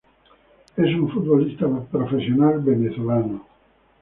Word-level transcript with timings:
Es 0.77 0.87
un 0.95 1.11
futbolista 1.11 1.67
Profesional 1.91 2.59
venezolano. 2.63 3.45